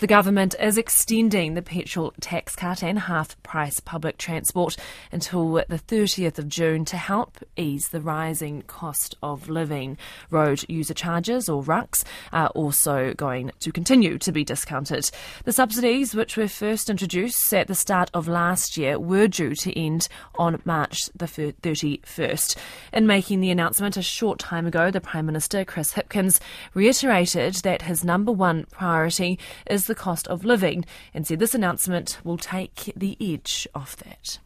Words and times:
The 0.00 0.08
government 0.08 0.56
is 0.58 0.76
extending 0.76 1.54
the 1.54 1.62
petrol 1.62 2.12
tax 2.20 2.56
cut 2.56 2.82
and 2.82 2.98
half 2.98 3.40
price 3.44 3.78
public 3.78 4.18
transport 4.18 4.76
until 5.12 5.52
the 5.54 5.78
30th 5.78 6.38
of 6.38 6.48
June 6.48 6.84
to 6.86 6.96
help 6.96 7.38
ease 7.56 7.88
the 7.88 8.00
rising 8.00 8.62
cost 8.62 9.14
of 9.22 9.48
living. 9.48 9.96
Road 10.30 10.64
user 10.68 10.94
charges, 10.94 11.48
or 11.48 11.62
RUCs, 11.62 12.02
are 12.32 12.48
also 12.48 13.14
going 13.14 13.52
to 13.60 13.70
continue 13.70 14.18
to 14.18 14.32
be 14.32 14.44
discounted. 14.44 15.10
The 15.44 15.52
subsidies, 15.52 16.14
which 16.14 16.36
were 16.36 16.48
first 16.48 16.90
introduced 16.90 17.54
at 17.54 17.68
the 17.68 17.74
start 17.74 18.10
of 18.12 18.26
last 18.26 18.76
year, 18.76 18.98
were 18.98 19.28
due 19.28 19.54
to 19.54 19.78
end 19.78 20.08
on 20.34 20.60
March 20.64 21.08
the 21.14 21.26
31st. 21.26 22.56
In 22.92 23.06
making 23.06 23.40
the 23.40 23.50
announcement 23.50 23.96
a 23.96 24.02
short 24.02 24.40
time 24.40 24.66
ago, 24.66 24.90
the 24.90 25.00
Prime 25.00 25.26
Minister, 25.26 25.64
Chris 25.64 25.94
Hipkins, 25.94 26.40
reiterated 26.74 27.54
that 27.62 27.82
his 27.82 28.04
number 28.04 28.32
one 28.32 28.66
priority 28.70 29.38
is 29.70 29.83
the 29.86 29.94
cost 29.94 30.26
of 30.28 30.44
living 30.44 30.84
and 31.12 31.26
said 31.26 31.38
this 31.38 31.54
announcement 31.54 32.18
will 32.24 32.38
take 32.38 32.92
the 32.96 33.16
edge 33.20 33.68
off 33.74 33.96
that. 33.96 34.38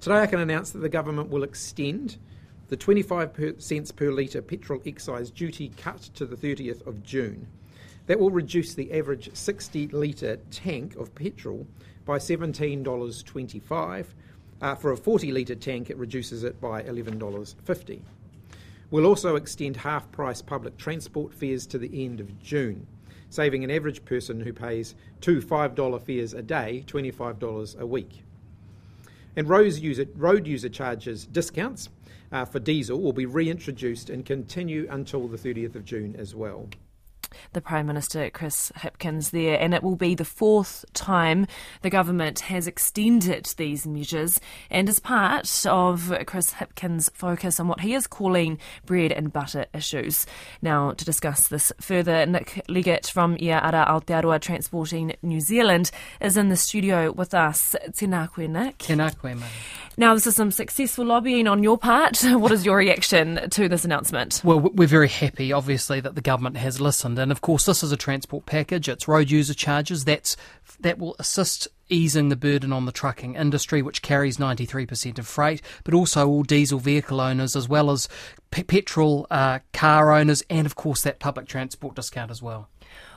Today 0.00 0.20
I 0.20 0.26
can 0.26 0.40
announce 0.40 0.70
that 0.70 0.78
the 0.78 0.88
government 0.88 1.28
will 1.28 1.42
extend 1.42 2.16
the 2.68 2.76
25 2.76 3.56
cents 3.58 3.90
per 3.90 4.10
litre 4.10 4.40
petrol 4.40 4.80
excise 4.86 5.30
duty 5.30 5.72
cut 5.76 6.00
to 6.14 6.24
the 6.24 6.36
30th 6.36 6.86
of 6.86 7.02
June. 7.02 7.46
That 8.06 8.18
will 8.18 8.30
reduce 8.30 8.74
the 8.74 8.92
average 8.92 9.34
60 9.34 9.88
litre 9.88 10.38
tank 10.50 10.96
of 10.96 11.14
petrol 11.14 11.66
by 12.04 12.18
$17.25. 12.18 14.06
Uh, 14.62 14.74
for 14.74 14.92
a 14.92 14.96
40 14.96 15.32
litre 15.32 15.54
tank, 15.54 15.90
it 15.90 15.96
reduces 15.96 16.44
it 16.44 16.60
by 16.60 16.82
$11.50. 16.82 18.00
We'll 18.90 19.06
also 19.06 19.36
extend 19.36 19.76
half 19.76 20.10
price 20.10 20.42
public 20.42 20.76
transport 20.76 21.34
fares 21.34 21.66
to 21.68 21.78
the 21.78 22.04
end 22.04 22.20
of 22.20 22.40
June 22.40 22.86
saving 23.30 23.64
an 23.64 23.70
average 23.70 24.04
person 24.04 24.40
who 24.40 24.52
pays 24.52 24.94
two 25.20 25.40
$5 25.40 26.02
fares 26.02 26.34
a 26.34 26.42
day 26.42 26.84
$25 26.86 27.78
a 27.78 27.86
week. 27.86 28.22
And 29.36 29.48
road 29.48 29.72
user, 29.74 30.06
road 30.16 30.46
user 30.46 30.68
charges 30.68 31.24
discounts 31.24 31.88
uh, 32.32 32.44
for 32.44 32.58
diesel 32.58 33.00
will 33.00 33.12
be 33.12 33.26
reintroduced 33.26 34.10
and 34.10 34.26
continue 34.26 34.86
until 34.90 35.26
the 35.28 35.38
30th 35.38 35.76
of 35.76 35.84
June 35.84 36.14
as 36.18 36.34
well 36.34 36.68
the 37.52 37.60
Prime 37.60 37.86
Minister 37.86 38.30
Chris 38.30 38.72
Hipkins 38.76 39.30
there, 39.30 39.58
and 39.60 39.74
it 39.74 39.82
will 39.82 39.96
be 39.96 40.14
the 40.14 40.24
fourth 40.24 40.84
time 40.94 41.46
the 41.82 41.90
government 41.90 42.40
has 42.40 42.66
extended 42.66 43.46
these 43.56 43.86
measures, 43.86 44.40
and 44.70 44.88
as 44.88 45.00
part 45.00 45.66
of 45.66 46.12
Chris 46.26 46.54
Hipkins' 46.54 47.10
focus 47.14 47.60
on 47.60 47.68
what 47.68 47.80
he 47.80 47.94
is 47.94 48.06
calling 48.06 48.58
bread 48.86 49.12
and 49.12 49.32
butter 49.32 49.66
issues. 49.74 50.26
Now, 50.62 50.92
to 50.92 51.04
discuss 51.04 51.48
this 51.48 51.72
further, 51.80 52.26
Nick 52.26 52.64
Leggett 52.68 53.06
from 53.06 53.36
Ia 53.40 53.60
Ara 53.62 53.86
Aotearoa 53.88 54.40
Transporting 54.40 55.14
New 55.22 55.40
Zealand 55.40 55.90
is 56.20 56.36
in 56.36 56.48
the 56.48 56.56
studio 56.56 57.12
with 57.12 57.34
us. 57.34 57.76
Tēnā 57.90 58.30
koe, 58.30 58.46
Nick. 58.46 58.78
Tēnā 58.78 59.16
koe, 59.18 59.34
mate. 59.34 59.50
Now, 59.96 60.14
this 60.14 60.26
is 60.26 60.36
some 60.36 60.50
successful 60.50 61.04
lobbying 61.04 61.46
on 61.46 61.62
your 61.62 61.76
part. 61.76 62.24
What 62.40 62.52
is 62.52 62.64
your 62.64 62.78
reaction 62.78 63.50
to 63.50 63.68
this 63.68 63.84
announcement? 63.84 64.40
Well, 64.42 64.60
we're 64.60 64.88
very 64.88 65.08
happy, 65.08 65.52
obviously, 65.52 66.00
that 66.00 66.14
the 66.14 66.22
government 66.22 66.56
has 66.56 66.80
listened 66.80 67.18
and 67.20 67.30
of 67.30 67.40
course, 67.40 67.66
this 67.66 67.82
is 67.82 67.92
a 67.92 67.96
transport 67.96 68.46
package. 68.46 68.88
It's 68.88 69.06
road 69.06 69.30
user 69.30 69.54
charges. 69.54 70.04
That's 70.04 70.36
that 70.80 70.98
will 70.98 71.16
assist 71.18 71.68
easing 71.88 72.28
the 72.28 72.36
burden 72.36 72.72
on 72.72 72.86
the 72.86 72.92
trucking 72.92 73.34
industry, 73.34 73.82
which 73.82 74.02
carries 74.02 74.36
93% 74.36 75.18
of 75.18 75.26
freight, 75.26 75.60
but 75.84 75.94
also 75.94 76.28
all 76.28 76.42
diesel 76.42 76.78
vehicle 76.78 77.20
owners, 77.20 77.56
as 77.56 77.68
well 77.68 77.90
as 77.90 78.08
p- 78.50 78.62
petrol 78.62 79.26
uh, 79.30 79.58
car 79.72 80.12
owners, 80.12 80.42
and 80.48 80.66
of 80.66 80.76
course 80.76 81.02
that 81.02 81.18
public 81.18 81.46
transport 81.46 81.96
discount 81.96 82.30
as 82.30 82.40
well. 82.40 82.68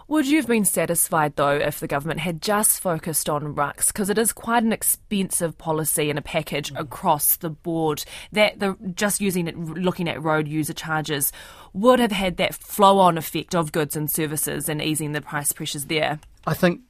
Would 0.09 0.27
you 0.27 0.37
have 0.37 0.47
been 0.47 0.65
satisfied, 0.65 1.37
though, 1.37 1.55
if 1.55 1.79
the 1.79 1.87
government 1.87 2.19
had 2.19 2.41
just 2.41 2.81
focused 2.81 3.29
on 3.29 3.55
RUCs? 3.55 3.87
Because 3.87 4.09
it 4.09 4.17
is 4.17 4.33
quite 4.33 4.63
an 4.63 4.73
expensive 4.73 5.57
policy 5.57 6.09
and 6.09 6.19
a 6.19 6.21
package 6.21 6.73
mm. 6.73 6.79
across 6.79 7.37
the 7.37 7.49
board. 7.49 8.03
That 8.31 8.59
the 8.59 8.75
just 8.95 9.21
using 9.21 9.47
it, 9.47 9.57
looking 9.57 10.09
at 10.09 10.21
road 10.21 10.47
user 10.47 10.73
charges, 10.73 11.31
would 11.71 11.99
have 11.99 12.11
had 12.11 12.37
that 12.37 12.53
flow-on 12.53 13.17
effect 13.17 13.55
of 13.55 13.71
goods 13.71 13.95
and 13.95 14.11
services 14.11 14.67
and 14.67 14.81
easing 14.81 15.13
the 15.13 15.21
price 15.21 15.53
pressures 15.53 15.85
there. 15.85 16.19
I 16.45 16.53
think 16.53 16.81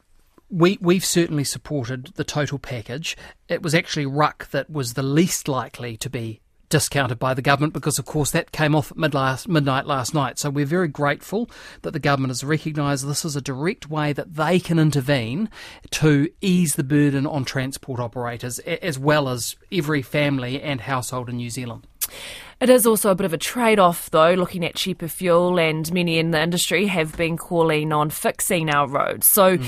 we 0.54 0.78
we've 0.80 1.04
certainly 1.04 1.44
supported 1.44 2.12
the 2.16 2.24
total 2.24 2.60
package. 2.60 3.18
It 3.50 3.64
was 3.64 3.74
actually 3.74 4.06
RUC 4.06 4.50
that 4.52 4.70
was 4.70 4.94
the 4.94 5.04
least 5.04 5.48
likely 5.48 5.98
to 5.98 6.10
be 6.10 6.42
discounted 6.70 7.20
by 7.20 7.34
the 7.34 7.42
government 7.42 7.74
because, 7.74 8.00
of 8.00 8.06
course, 8.06 8.32
that 8.32 8.52
came 8.52 8.76
off 8.76 8.92
at 8.92 8.98
midnight 8.98 9.86
last 9.86 10.14
night. 10.14 10.40
So 10.40 10.50
we're 10.50 10.66
very 10.66 10.88
grateful 10.88 11.50
that 11.82 11.92
the 11.92 12.00
government 12.00 12.32
has 12.32 12.44
recognised 12.44 13.08
this 13.08 13.26
as 13.26 13.36
a 13.36 13.42
direct 13.42 13.90
way 13.90 14.14
that 14.14 14.36
they 14.36 14.60
can 14.60 14.80
intervene 14.80 15.50
to 15.92 16.30
ease 16.42 16.76
the 16.76 16.84
burden 16.84 17.28
on 17.28 17.46
transport 17.46 18.00
operators 18.00 18.60
as 18.60 18.98
well 18.98 19.30
as 19.30 19.56
every 19.72 20.02
family 20.02 20.62
and 20.62 20.82
household 20.82 21.30
in 21.30 21.38
New 21.38 21.50
Zealand. 21.50 21.88
It 22.60 22.70
is 22.70 22.88
also 22.88 23.12
a 23.12 23.16
bit 23.16 23.26
of 23.26 23.34
a 23.34 23.38
trade 23.38 23.78
off, 23.78 24.10
though, 24.10 24.34
looking 24.34 24.64
at 24.64 24.76
cheaper 24.76 25.08
fuel, 25.08 25.60
and 25.60 25.92
many 25.92 26.18
in 26.18 26.32
the 26.32 26.42
industry 26.42 26.88
have 26.88 27.18
been 27.18 27.36
calling 27.36 27.92
on 27.92 28.10
fixing 28.10 28.70
our 28.70 28.88
roads. 28.88 29.28
So, 29.28 29.58
mm. 29.58 29.66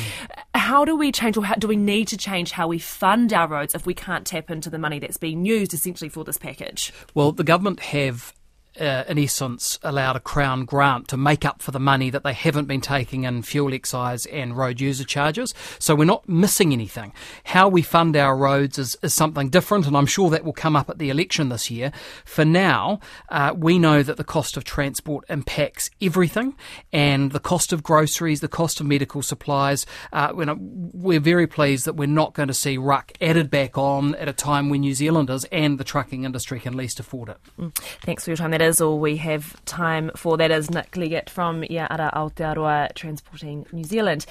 How 0.65 0.83
do 0.83 0.95
we 0.95 1.11
change, 1.11 1.37
or 1.37 1.45
how, 1.45 1.53
do 1.53 1.67
we 1.67 1.75
need 1.75 2.07
to 2.07 2.17
change 2.17 2.49
how 2.49 2.67
we 2.67 2.79
fund 2.79 3.31
our 3.31 3.47
roads 3.47 3.75
if 3.75 3.85
we 3.85 3.93
can't 3.93 4.25
tap 4.25 4.49
into 4.49 4.67
the 4.67 4.79
money 4.79 4.97
that's 4.97 5.17
being 5.17 5.45
used 5.45 5.75
essentially 5.75 6.09
for 6.09 6.23
this 6.23 6.39
package? 6.39 6.91
Well, 7.13 7.31
the 7.31 7.43
government 7.43 7.79
have 7.81 8.33
uh, 8.79 9.03
in 9.07 9.17
essence, 9.17 9.79
allowed 9.83 10.15
a 10.15 10.19
Crown 10.19 10.65
grant 10.65 11.07
to 11.09 11.17
make 11.17 11.45
up 11.45 11.61
for 11.61 11.71
the 11.71 11.79
money 11.79 12.09
that 12.09 12.23
they 12.23 12.33
haven't 12.33 12.65
been 12.65 12.81
taking 12.81 13.23
in 13.23 13.41
fuel 13.41 13.73
excise 13.73 14.25
and 14.27 14.57
road 14.57 14.79
user 14.79 15.03
charges. 15.03 15.53
So 15.79 15.95
we're 15.95 16.05
not 16.05 16.27
missing 16.27 16.73
anything. 16.73 17.13
How 17.45 17.67
we 17.67 17.81
fund 17.81 18.15
our 18.15 18.35
roads 18.37 18.77
is, 18.77 18.97
is 19.01 19.13
something 19.13 19.49
different, 19.49 19.87
and 19.87 19.95
I'm 19.95 20.05
sure 20.05 20.29
that 20.29 20.43
will 20.43 20.53
come 20.53 20.75
up 20.75 20.89
at 20.89 20.97
the 20.97 21.09
election 21.09 21.49
this 21.49 21.69
year. 21.71 21.91
For 22.25 22.45
now, 22.45 22.99
uh, 23.29 23.53
we 23.55 23.79
know 23.79 24.03
that 24.03 24.17
the 24.17 24.23
cost 24.23 24.57
of 24.57 24.63
transport 24.63 25.25
impacts 25.29 25.89
everything, 26.01 26.55
and 26.91 27.31
the 27.31 27.39
cost 27.39 27.73
of 27.73 27.83
groceries, 27.83 28.41
the 28.41 28.47
cost 28.47 28.79
of 28.79 28.85
medical 28.85 29.21
supplies. 29.21 29.85
Uh, 30.11 30.33
we're 30.35 31.19
very 31.19 31.47
pleased 31.47 31.85
that 31.85 31.95
we're 31.95 32.07
not 32.07 32.33
going 32.33 32.47
to 32.47 32.53
see 32.53 32.77
RUC 32.77 33.11
added 33.21 33.49
back 33.49 33.77
on 33.77 34.15
at 34.15 34.27
a 34.27 34.33
time 34.33 34.69
when 34.69 34.81
New 34.81 34.93
Zealanders 34.93 35.45
and 35.45 35.77
the 35.77 35.83
trucking 35.83 36.23
industry 36.23 36.59
can 36.59 36.75
least 36.75 36.99
afford 36.99 37.29
it. 37.29 37.37
Mm. 37.59 37.75
Thanks 38.01 38.23
for 38.23 38.31
your 38.31 38.37
time. 38.37 38.51
That 38.51 38.61
is 38.65 38.81
all 38.81 38.99
we 38.99 39.17
have 39.17 39.63
time 39.65 40.11
for. 40.15 40.37
That 40.37 40.51
is 40.51 40.69
Nick 40.69 40.95
Leggett 40.97 41.29
from 41.29 41.63
Ia 41.63 41.87
Ara 41.89 42.11
Aotearoa 42.13 42.93
Transporting 42.93 43.65
New 43.71 43.83
Zealand. 43.83 44.23